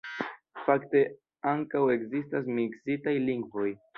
Fakte 0.67 1.01
ankaŭ 1.51 1.83
ekzistas 1.97 2.51
miksitaj 2.61 3.17
lingvoj. 3.29 3.71